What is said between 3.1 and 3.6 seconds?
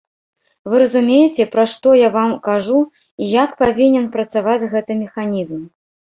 і як